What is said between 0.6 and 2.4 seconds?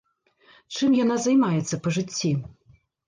Чым яна займаецца па жыцці?